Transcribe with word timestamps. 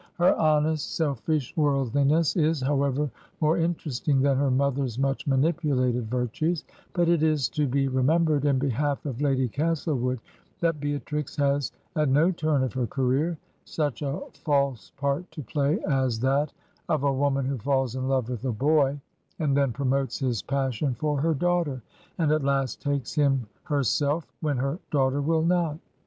Her 0.15 0.35
honest, 0.35 0.99
198 0.99 1.03
Digitized 1.03 1.03
by 1.03 1.03
VjOOQIC 1.03 1.03
^ 1.03 1.03
THACKERAY'S 1.03 1.03
BAD 1.03 1.03
HEROINES 1.05 1.43
selfish 1.45 1.57
worldliness 1.57 2.35
is, 2.35 2.61
however, 2.61 3.11
more 3.39 3.57
interesting 3.59 4.21
than 4.21 4.37
her 4.39 4.49
mother's 4.49 4.97
much 4.97 5.27
manipulated 5.27 6.09
virtues; 6.09 6.65
but 6.93 7.07
it 7.07 7.21
is 7.21 7.49
to 7.49 7.67
be 7.67 7.87
remembered 7.87 8.45
in 8.45 8.57
behalf 8.57 9.05
of 9.05 9.21
Lady 9.21 9.47
Castlewood 9.47 10.19
that 10.59 10.79
Beatrix 10.79 11.35
has 11.35 11.71
at 11.95 12.09
no 12.09 12.31
turn 12.31 12.63
of 12.63 12.73
her 12.73 12.87
career 12.87 13.37
such 13.65 14.01
a 14.01 14.19
false 14.43 14.91
part 14.97 15.29
to 15.29 15.43
play 15.43 15.79
as 15.81 16.19
that 16.21 16.51
of 16.89 17.03
a 17.03 17.13
woman 17.13 17.45
who 17.45 17.59
falls 17.59 17.95
in 17.95 18.07
love 18.07 18.27
with 18.27 18.43
a 18.45 18.51
boy, 18.51 18.99
and 19.37 19.55
then 19.55 19.71
promotes 19.71 20.17
his 20.17 20.41
passion 20.41 20.95
for 20.95 21.21
her 21.21 21.35
daughter, 21.35 21.79
and 22.17 22.31
at 22.31 22.43
last 22.43 22.81
takes 22.81 23.13
him 23.13 23.45
herself 23.65 24.25
when 24.41 24.57
her 24.57 24.79
daughter 24.89 25.21
will 25.21 25.43
not. 25.43 25.77